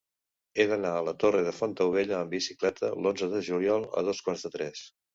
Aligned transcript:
He 0.55 0.63
d'anar 0.71 0.93
a 0.99 1.03
la 1.07 1.13
Torre 1.25 1.43
de 1.49 1.53
Fontaubella 1.59 2.17
amb 2.23 2.35
bicicleta 2.39 2.93
l'onze 2.97 3.33
de 3.37 3.47
juliol 3.53 3.89
a 4.03 4.07
dos 4.13 4.27
quarts 4.29 4.47
de 4.49 4.57
tres. 4.61 4.87